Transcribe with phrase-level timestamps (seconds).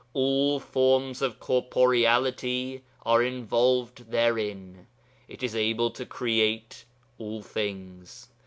[0.13, 4.87] All forms of corporeality are involved therein;
[5.27, 6.85] it is able to create
[7.19, 8.27] all things.